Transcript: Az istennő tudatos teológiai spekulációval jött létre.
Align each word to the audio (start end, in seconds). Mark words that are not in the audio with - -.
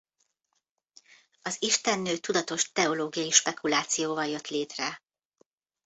Az 1.41 1.55
istennő 1.59 2.17
tudatos 2.17 2.71
teológiai 2.71 3.31
spekulációval 3.31 4.25
jött 4.27 4.47
létre. 4.47 5.01